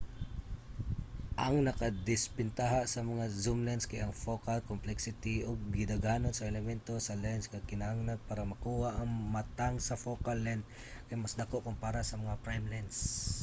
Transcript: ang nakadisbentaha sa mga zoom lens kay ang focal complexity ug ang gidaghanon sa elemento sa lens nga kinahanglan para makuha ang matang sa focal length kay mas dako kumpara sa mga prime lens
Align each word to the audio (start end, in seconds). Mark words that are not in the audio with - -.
ang 1.45 1.55
nakadisbentaha 1.67 2.81
sa 2.93 3.01
mga 3.11 3.25
zoom 3.41 3.59
lens 3.67 3.89
kay 3.91 3.99
ang 4.01 4.19
focal 4.25 4.59
complexity 4.71 5.35
ug 5.49 5.57
ang 5.59 5.73
gidaghanon 5.79 6.33
sa 6.35 6.47
elemento 6.51 6.93
sa 6.99 7.19
lens 7.23 7.45
nga 7.51 7.67
kinahanglan 7.69 8.25
para 8.27 8.49
makuha 8.51 8.89
ang 8.93 9.09
matang 9.35 9.75
sa 9.81 9.99
focal 10.05 10.37
length 10.47 10.67
kay 11.07 11.17
mas 11.21 11.37
dako 11.41 11.55
kumpara 11.65 12.01
sa 12.09 12.19
mga 12.23 12.35
prime 12.45 12.65
lens 12.73 12.97